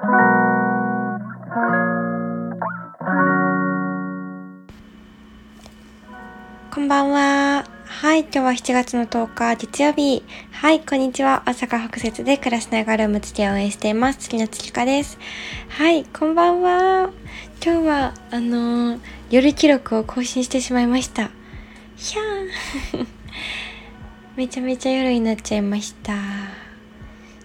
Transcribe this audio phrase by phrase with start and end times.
[0.00, 0.06] こ
[6.80, 7.66] んばんは。
[7.84, 10.24] はい、今日は7月の10日、月曜日。
[10.52, 11.42] はい、こんにちは。
[11.44, 14.20] 大阪北節で暮らしながらムツテを応援しています。
[14.20, 15.18] 月の月花です。
[15.68, 17.10] はい、こんばんは。
[17.62, 21.30] 今日は、あのー、夜記録を更新してしまいました。
[21.96, 23.06] ひゃーん。
[24.34, 26.59] めちゃめちゃ夜になっちゃいました。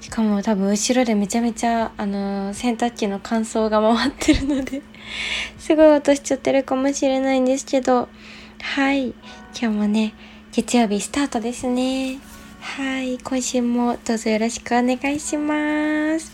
[0.06, 4.84] しかも多分後ろでめちゃめちゃ、あのー、洗濯機の乾燥が回ってるので
[5.58, 8.08] すごい音しちゃってるかもしれないんですけど、
[8.62, 9.08] はい。
[9.08, 9.16] 今
[9.56, 10.14] 日もね、
[10.52, 12.20] 月曜日スタートですね。
[12.62, 13.18] はい。
[13.18, 16.32] 今週もどうぞよろしくお願いします。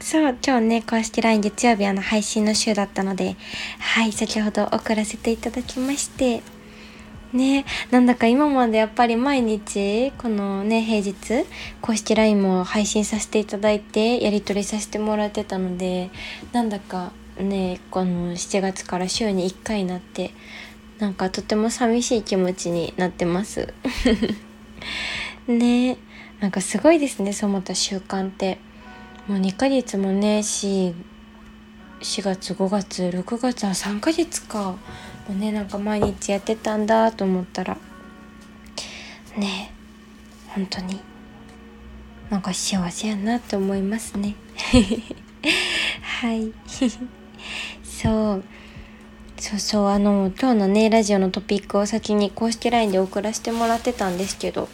[0.00, 3.36] そう、今日ね、公式 LINE 月曜日あの配信の週だったので、
[3.80, 6.42] はい、先ほど送らせていただきまして、
[7.34, 11.44] ね、なんだか今までやっぱり毎日、このね、平日、
[11.80, 16.10] 公式 LINE も配信させていただいて、やり取りさせてもらってたので、
[16.52, 20.30] なんだかね、この7月から週に1回になって、
[21.00, 23.74] なんかとても寂しい気持ちになってます。
[25.48, 25.96] ね。
[26.38, 28.58] なんかすごいですねそう思った習慣って。
[29.26, 30.94] もう2ヶ月もね 4,
[32.00, 34.76] 4月5月6月は3ヶ月か。
[35.28, 37.76] もねなんか毎日やってたんだと思ったら
[39.36, 39.72] ね
[40.48, 41.00] 本当に
[42.30, 44.34] なんか幸せやなって思いますね。
[46.02, 46.52] はい。
[47.84, 48.44] そう。
[49.36, 54.68] そうそうあの今日のねラジオのトピックを先に公式 LINE で送らせてもらってたんですけど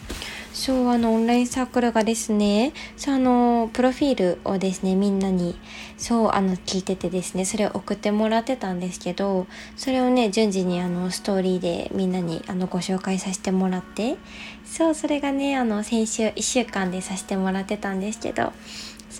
[0.60, 5.58] 昭和のオンラインサークルがですねそうあのプロフィールをですねみんなに
[5.96, 9.46] そうあの聞いててですねそれを送ってもらってたんですけど
[9.78, 14.18] それをね順次にあのストーリーでみんなにあのご紹介させてもらって
[14.66, 18.52] そうそれがねあの先週1週間でさせてもらってたんですけど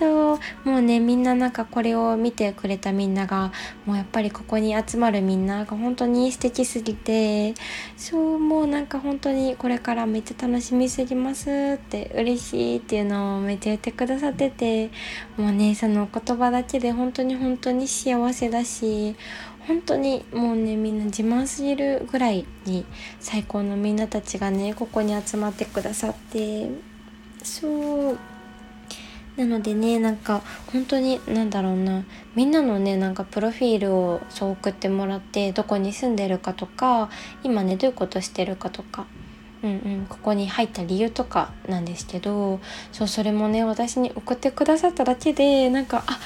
[0.01, 0.39] そう。
[0.65, 3.53] もうねみんななんかこれを見てくれたみんなが
[3.85, 7.55] もうやっぱりここに集まるみんなが本当に素敵すぎて
[7.99, 14.91] そうもうなんか本当にこれからめっちゃ楽しみすぎますって嬉しいっていうのをめっちゃ言ってくださってて
[15.37, 19.15] もうねその言葉だけで本当に本当に幸せだし
[19.67, 22.87] 本当にもうねみんな自慢すぎるぐらいに
[23.21, 26.71] 最高のみんなたちがねここに集まってくださって
[27.43, 28.30] そう。
[29.41, 32.05] なのでねなんか本当に何だろうな。
[32.35, 37.09] みんなのねなんかプロフィールをそう送ってもらってどこに住んでるかとか
[37.43, 39.07] 今ねどういうことしてるかとか。
[39.63, 42.61] うんうん、ここに入った理由とかなんですけど
[42.93, 46.19] そうそれもね私に送ってくださっただけでなんかあ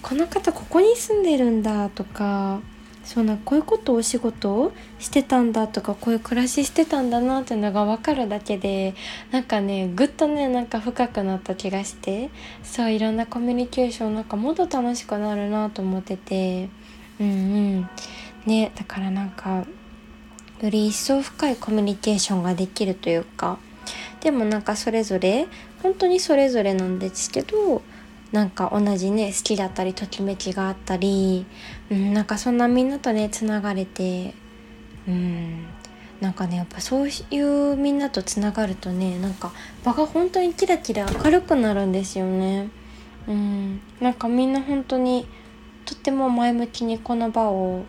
[0.00, 2.60] この方ここに住んでるんだとか
[3.04, 8.94] そうなこういうことをお仕事をしてたんだとかこういう暮らししてたんだなっていうのが分かるだけで
[9.30, 12.30] なんかねぐっとねなんか深くなった気がして
[12.62, 16.68] そういろんなコミュニケーションなんかもっと楽しくなるなと思ってて。
[17.20, 17.30] うんう
[17.80, 17.90] ん。
[18.46, 19.64] ねだからなんか
[20.60, 23.58] より一層深いコミュニケーションができるというか。
[24.20, 25.48] でもなんかそれぞれ
[25.82, 27.82] 本当にそれぞれなんですけど
[28.32, 31.46] なんか同じね好きだったりときめきがあったり、
[31.90, 34.34] うん、なんかそんなみんなとねつながれて
[35.06, 35.66] うん
[36.20, 39.52] なんかねやっぱそういうみんなとつながるとねなんか
[39.84, 42.70] 場が本当にキラキラ明るくなるんですよね。
[43.28, 45.26] うん、なんかみんな本当に
[45.84, 47.84] とっても前向きにこの場を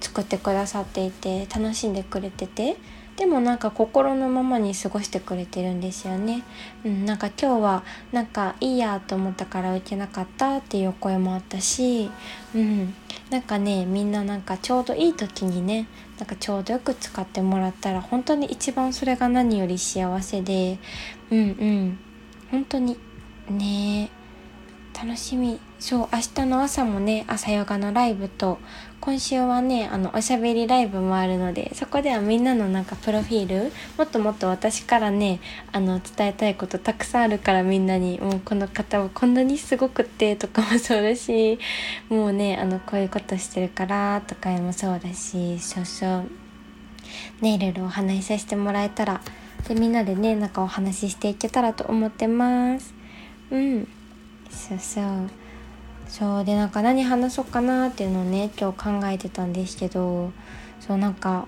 [0.00, 2.76] 作ってくださっていて楽しんでくれてて
[3.16, 6.42] でもなんか心のままに過ごしてくれてるんですよね。
[6.84, 7.82] うん、なんか今日は
[8.12, 12.10] なんかいいやと思ったから受けなかったっていうお声もあったし、
[12.54, 12.94] うん、
[13.30, 15.88] なんかねみんななんかちょうどいい時にね
[16.18, 20.78] なんかちょうどよく使ってもらったら本当に一番それが何より幸せで
[21.30, 21.98] うんうん
[22.50, 22.98] 本当に
[23.50, 24.10] ね
[24.94, 28.58] 楽しみそう明日の朝もね朝ヨガのライブと
[29.00, 35.40] 今週はねあのおしゃべりライブもあるのでそこではみんなのなんかプロフィールもっともっと私からね
[35.72, 41.58] あの伝えたいことたくさんあるからみんなにもうこの方はこんなにすごくってとかもそうだし
[42.08, 46.46] もうねあのこういうことしてるからとかもそうだしそうそう。
[47.40, 49.20] ねいろいろお話しさせてもらえたら
[49.68, 52.94] でみんなでねなんかお話ししていけたらと思ってます。
[53.50, 53.88] うん。
[54.50, 55.30] そうそう。
[56.18, 60.32] そうでなんか何話そうかなっていうのをね今日考えてたんですけど
[60.80, 61.46] そうなんか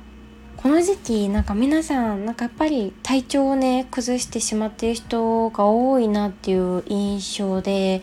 [0.59, 8.03] この時期なんか皆さんなんかやっぱり体調をね崩してしまってる人が多いなっていう印象で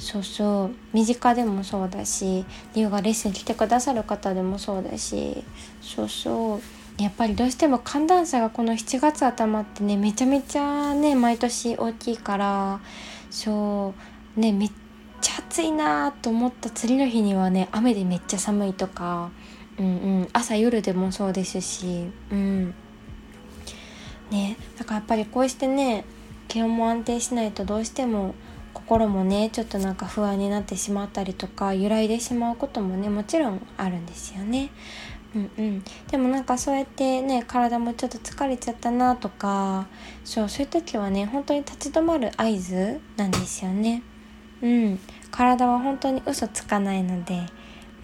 [0.00, 5.44] そうそう身近でもそうだしリュウがレッスン来てくださる方でもそうだし
[5.80, 6.56] そうそ
[6.98, 12.80] うやっぱりどうしても寒暖差がこの7月頭ってねめちゃめちゃね毎年大きいから
[13.30, 13.94] そ
[14.36, 14.70] うねめっ
[15.20, 19.30] ちゃ暑いなと思った次の日にはね雨でめっちゃ寒いとか、
[19.78, 19.88] うんう
[20.22, 22.74] ん、朝夜でもそうですし、うん
[24.30, 26.04] ね、だからやっぱりこうしてね
[26.48, 28.34] 気温も安定しないとどうしても
[28.72, 34.70] 心もねちょっとなんか不安になってしまったりとか揺らいでしまうこともねもちろんあるんですよね。
[35.34, 39.86] うんうん、でもなんかそうやってね体もちょっと疲れちゃったなとか
[40.24, 44.02] そうそういう時はね本当に立ち止まる合図なんですよね。
[44.62, 44.98] うん、
[45.30, 47.46] 体は本当に嘘つかないので、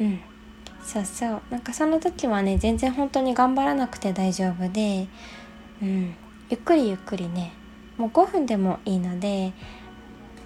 [0.00, 0.20] うん、
[0.82, 1.43] そうそう。
[1.50, 5.08] なんかその時はね全然本当に頑張らなくて大丈夫で、
[5.82, 6.14] うん、
[6.49, 7.53] ゆっくりゆっくりね。
[7.97, 9.53] もう5分でもいいので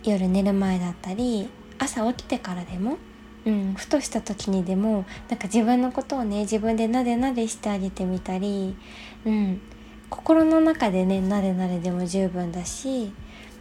[0.04, 1.48] 夜寝る前だったり
[1.78, 2.98] 朝起きてからでも、
[3.44, 8.76] うん、ふとした時にでもなんか自分のことをね自分でなでなでしてあげてみたり、
[9.24, 9.60] うん、
[10.08, 13.12] 心の中でねなでなででも十分だし、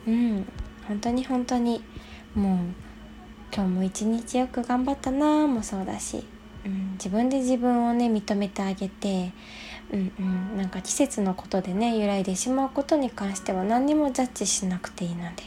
[0.08, 0.46] うん、
[0.88, 1.84] 本当に本当に
[2.36, 2.58] もう
[3.54, 6.24] 今日も一日よく頑張ったなもそうだし、
[6.66, 9.32] うん、自分で自分をね認めてあげて、
[9.92, 10.22] うんう
[10.56, 15.44] ん、なんか季節のことでね揺らいでしまうことに関しては何にもジャッジしなくていいので、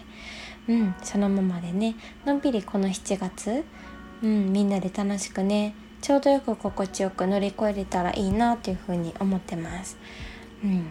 [0.68, 1.94] うん、そのままでね
[2.24, 3.64] のんびりこの7月、
[4.22, 9.96] うん、みんなで楽しくねちょうどよく心地よく乗り越えれたらいいなというふうに思ってます。
[10.64, 10.86] うん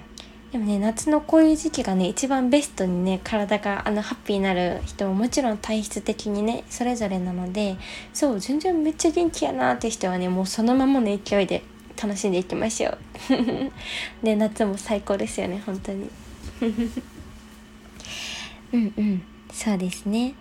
[0.52, 7.78] でもね夏のこういう時期がね一番ベストにね体があのハッピーになる人ももちろん体質的にねそれぞれなので
[8.14, 11.64] そう全然めっちゃ元気やなって人はねもうそのままの勢いで
[12.02, 12.98] 楽しんでいきましょう。
[14.26, 16.10] で夏も最高ですよね本当に。
[18.74, 19.24] うんうん。
[19.54, 20.34] そうですね。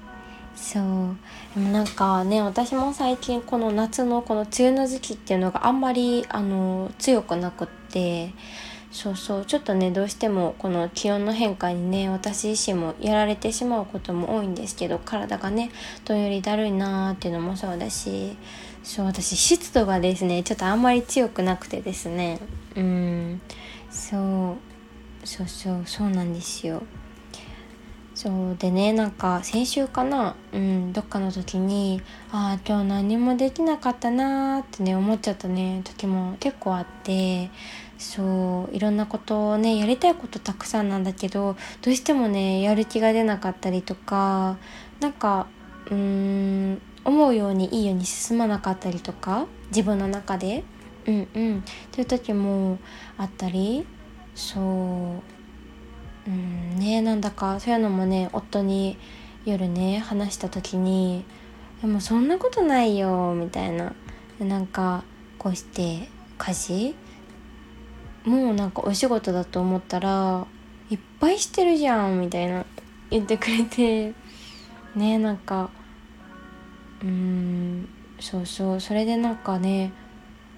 [0.56, 1.16] そう。
[1.54, 8.32] でもなんかね私も最近この夏のこの梅雨の時期っていうのがあんまりあの強くなくって
[8.90, 9.44] そうそう。
[9.44, 15.70] ちょっとねどうしてもこの気温の変化にね私自身もやられてしまうことも多いんですけど体がね
[16.04, 18.36] どんよりだるいなーっていうのもそうだし
[18.82, 22.40] そう私湿度がですねちょっとあんまり強くなくてですね。
[22.74, 23.40] うん。
[23.90, 25.26] そう。
[25.26, 25.82] そうそう。
[25.84, 26.82] そうなんですよ。
[28.22, 37.48] そうでねなんか先週かなうんどっかの時にああ今日何もできなかったなーってね思っちゃったね時も結構あって
[37.96, 44.58] そういろんなことをねやりたいことたくさんなんだけどどうしてもねやる気が出なかったりとか
[45.00, 45.46] なんか
[45.86, 50.62] うーん思うようにいいように進まなかったりとか自分の中で
[51.06, 52.76] うんうんっていう時も
[53.16, 53.86] あったり
[54.34, 55.39] そう
[56.26, 58.98] うんねなんだかそういうのもね夫に
[59.44, 61.24] 夜ね話した時に
[61.80, 63.92] 「でもそんなことないよ」みたいな。
[64.38, 65.04] なんか
[65.36, 66.08] こうして
[66.38, 66.94] 家事
[68.24, 70.46] もうなんかお仕事だと思ったら
[70.88, 72.64] いっぱいしてるじゃんみたいな
[73.10, 74.14] 言ってくれて。
[74.94, 75.70] ねなんか
[77.02, 77.88] うーん
[78.18, 78.80] そうそう。
[78.80, 79.92] それでなんかね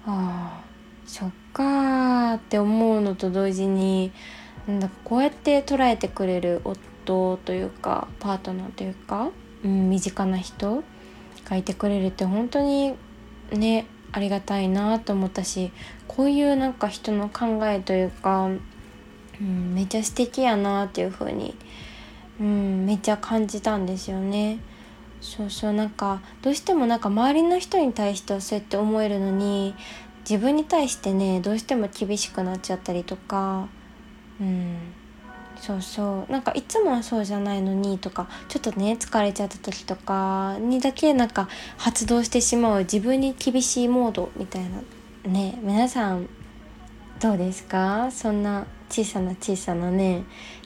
[0.05, 0.63] ああ
[1.05, 4.11] そっかーって思うのと同時に
[4.67, 9.29] なんだかこうやって捉えてくれる夫というかパートナーというか、
[9.63, 10.83] うん、身近な人
[11.45, 12.95] がいてくれるって本当に
[13.51, 15.71] ねありがたいなと思ったし
[16.07, 18.49] こういうなんか人の考えというか、
[19.41, 21.55] うん、めっちゃ素敵やなっていう風に、
[22.39, 24.59] うん、めっちゃ感じたんですよね。
[25.19, 29.73] そうそうなんかどうしてもなんか周りの人に対してはそうやって思えるのに
[30.29, 33.69] 自分に対してねどうしても厳しくなっちゃったりとか
[34.43, 34.77] うん。
[35.55, 36.31] そうそう。
[36.31, 41.47] なんかいつもはそうじゃないのにとかちょっとね疲れちゃった時とかにだけなんか
[41.77, 44.81] 発動してしまう自分に厳しいモードみたいな。
[45.31, 46.27] ね皆さん
[47.21, 48.11] どうですか？
[48.11, 50.23] そんな小さな小さなね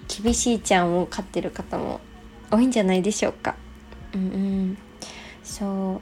[0.07, 2.01] 厳しいちゃんを飼ってる方も
[2.50, 3.55] 多いんじゃないでしょうか。
[4.15, 4.77] うんうん。
[5.43, 6.01] そ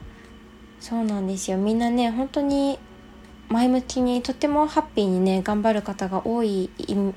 [0.82, 1.58] そうなんですよ。
[1.58, 2.78] みんなね本当に
[3.48, 6.70] 前向きにとてもハッピーにね頑張る方が多い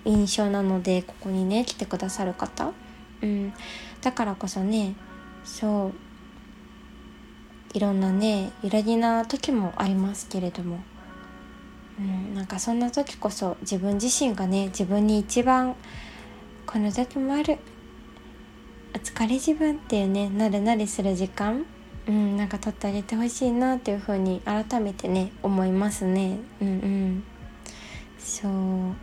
[0.06, 2.72] 印象なのでここにね来てくださる方、
[3.22, 3.54] うん、
[4.02, 4.94] だからこそね
[5.44, 5.94] そう
[7.74, 10.80] いろんなね揺らぎな時もありますけれども、
[12.00, 15.76] うん、なんかそんな時こそ自分自身がね自分に一番
[16.66, 17.58] この時もある
[18.96, 21.66] お疲れ自分っていうねなるなるする時間
[22.08, 26.40] うん、なんか撮ってあげてほしいなっていうふうに改めてね思いますね。
[26.62, 27.24] うんうん。
[28.18, 28.94] そうっ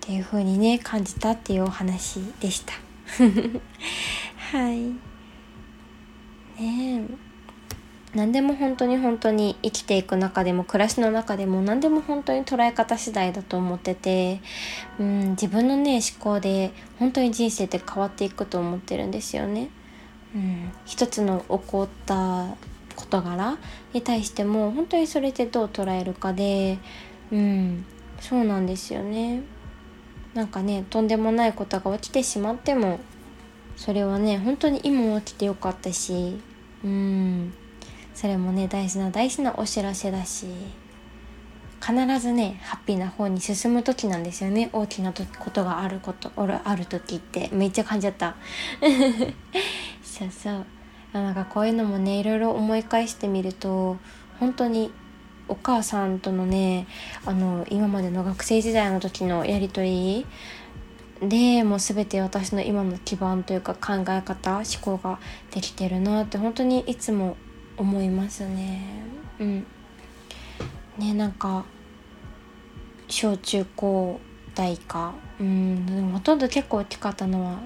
[0.00, 2.72] ていうふうにね感じたっていうお話でした。
[4.52, 4.80] はい。
[6.60, 7.32] ねえ。
[8.14, 14.42] 何でも本当に本当に生きていく中でも暮らしの中でも何でも本当に捉え方次第だと思ってて、
[15.00, 19.70] うん、自分のね思考で本当に人生って変わっていくと思ってるんですよね。
[20.34, 22.48] うん、一つの起こった
[22.96, 23.58] 事柄
[23.92, 26.78] に対しても本当にそれってどう捉えるかで
[27.30, 27.84] うん
[28.20, 29.42] そうなんですよね。
[30.34, 33.00] なんかねとんでもないことが起きてしまっても
[33.76, 36.40] それはね本当に今起きてよかったし
[36.84, 37.52] うん。
[38.14, 40.46] それもね大事な大事なお知らせだし
[41.80, 44.70] 必ずねハッピーな方に進む時なんですよね。
[44.72, 47.50] 大きなことがあることある時って。
[47.52, 48.36] めっちゃ感じちゃった。
[50.02, 50.66] そうそう。
[51.12, 53.98] なんかこういうのもねいろいろ思い返してみると
[54.40, 54.90] 本当に
[55.48, 56.86] お母さんとのね
[57.26, 60.24] あの今までの学生時代の時のやり取
[61.20, 65.18] りでもう全て私の今の基盤というか考え方思考が
[65.52, 67.36] できてるなって本当にいつも
[67.76, 68.82] 思いますね。
[69.38, 69.66] うん、
[70.98, 71.64] ねなんか
[73.08, 74.20] 小中高
[74.54, 75.14] 大か。
[75.38, 75.86] うん。
[75.86, 77.60] でもほとんど結構大きかったのは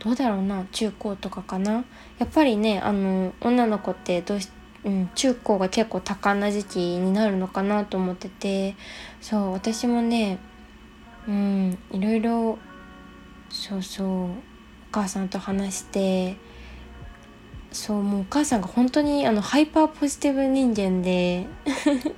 [0.00, 1.84] どうだろうな中高とかかな。
[2.18, 4.48] やっぱりねあの女の子ってどうし、
[4.84, 8.74] うん、中高が結構多感な時期になるのかなと思ってて。
[9.20, 10.38] そう私もね
[11.28, 12.58] うんいろいろ
[13.50, 14.34] そうそうお
[14.90, 16.36] 母さんと話して
[17.72, 21.46] そうもうお母さんが本当にあのハイパーポジティブ人間で。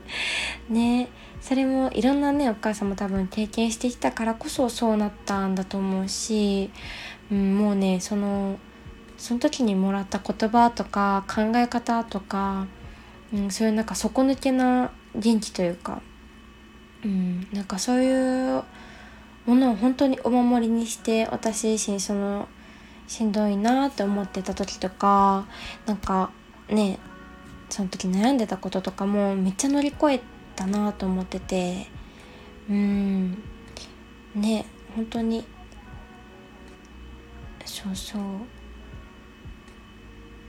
[0.70, 1.08] ね。
[1.42, 6.70] それもいろんなねお母さんも多分経験してきたからこそそうなったんだと思うし
[7.32, 8.58] うん、もうねその
[9.16, 12.66] その時にもらった言葉とか考え方とか、
[13.32, 16.02] うん、そういうなんか底抜けな元気というか、
[17.04, 18.62] うん、なんかそういう
[19.46, 22.48] ものを本当にお守りにして私自身その
[23.06, 25.46] しんどいなって思ってた時とか
[25.86, 26.30] なんか
[26.68, 26.98] ね
[27.70, 30.20] その時悩んでたこととかもめっちゃ乗り越え
[30.62, 31.86] たなと思ってて。
[32.70, 33.42] うん。
[34.34, 35.44] ね本当に。
[37.64, 38.22] そうそう。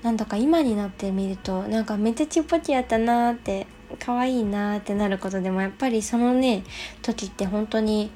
[0.04, 3.68] なんだか今になってみるとなんかめっちゃちっぽちやったなーって
[4.00, 6.64] 可愛いなーってなることでもやっぱりそのね
[7.02, 8.12] 時って本当に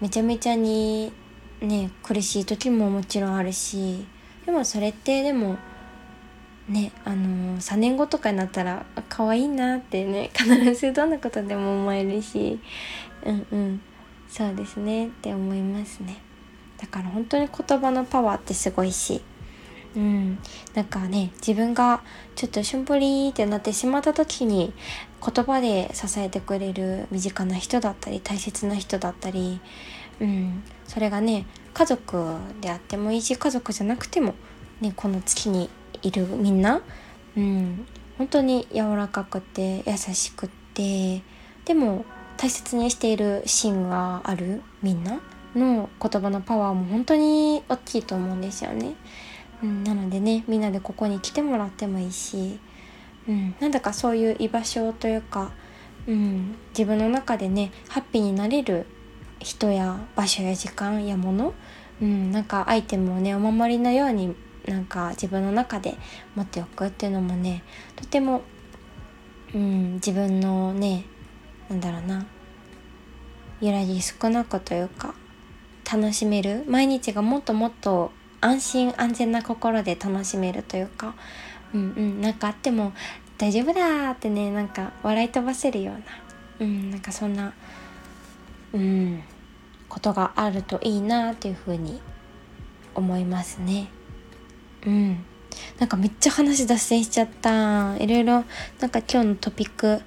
[0.00, 1.12] めちゃめちゃに
[1.60, 4.04] ね苦しい時ももちろんあるし
[4.46, 5.58] でもそれってでも
[6.68, 12.60] ねあのー、3年後とかになったら可愛いなってね必ずどんなことでも思えるし
[13.24, 13.80] うんうん
[14.28, 16.18] そうですねって思いますね。
[16.76, 19.22] だから本当に言葉のパワーってすごいし
[19.96, 20.38] うん、
[20.74, 22.02] なんかね自分が
[22.36, 24.72] ちょっとしゅんぽりってなってしまった時に
[25.20, 29.60] 言葉で支えてくれる身近な人だったり大切な人だったり、
[30.20, 34.34] うん、それがね家族であってもいいし家族じゃなくても、
[34.80, 35.70] ね、この月に
[36.02, 36.80] いるみんな、
[37.36, 37.86] うん、
[38.18, 41.22] 本当に柔らかくて優しくて。
[41.64, 42.06] でも
[42.38, 44.62] 大切にしている芯がある？
[44.82, 45.20] みんな？
[45.54, 48.94] の言葉のパワーも本当に大きいと思うんですよね。
[49.62, 52.58] うん、なのでねみんなでここに来てもらってもいいし、
[53.28, 55.50] うん、なんだかそういう居場所というか、
[56.06, 58.86] うん、自分の中でねハッピーになれる
[59.40, 61.54] 人や場所や時間やもの、
[62.00, 64.34] うん、なんかアイテムをねお守りのように
[64.68, 65.96] なんか自分の中で
[66.34, 67.62] 持っておくっていうのもね
[67.96, 68.42] とても、
[69.54, 71.04] うん、自分のね
[71.68, 72.26] なんだろうな
[73.60, 75.14] 揺らぎ少なくというか
[75.90, 81.14] 楽しめる毎日がもっともっと安心安全な心で楽しめるというか
[81.74, 82.92] うんうんなんかあっても
[83.36, 86.02] 大丈夫だってねなんか笑い飛ばせるような
[86.60, 87.52] うんなんかそんな
[88.72, 89.22] うん
[89.88, 92.00] ことがあるといいなっていうふうに
[92.94, 93.88] 思いますね。
[94.86, 95.24] うん。
[95.78, 97.96] なんかめっちゃ話脱線しちゃった。
[97.98, 98.44] いろいろ
[98.80, 100.02] なんか今日のトピック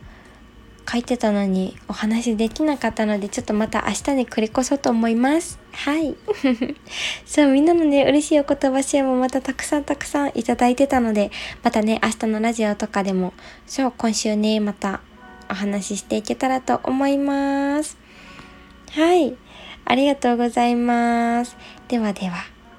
[0.92, 5.60] 書いてたのにお話できなかったのでちょっとまた明日に繰り越そうと思います。
[5.72, 6.16] はい。
[7.26, 11.32] そうみんなのね嬉しいお言葉シェアもまたたくさんたくさんいただいてたので
[11.64, 13.34] またね明日のラジオとかでも
[13.66, 15.02] そう今週ねまた
[15.50, 17.98] お話ししていけたらと思います。
[18.92, 19.36] はい。
[19.86, 21.56] ありがとうございます。
[21.88, 22.36] ではでは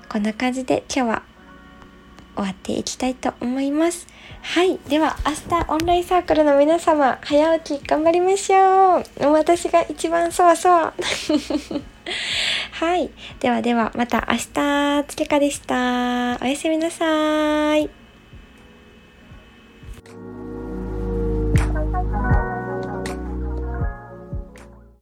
[0.09, 1.32] こんな感じで今日は
[2.35, 4.07] 終わっていきたいと思います。
[4.43, 4.79] はい。
[4.89, 9.33] では、明日オンラインサークルの皆様、早起き頑張りましょう。
[9.33, 10.95] 私が一番そわそわ。
[12.73, 13.11] はい。
[13.41, 16.39] ではでは、また明日、つけかでした。
[16.43, 18.02] おやすみなさい。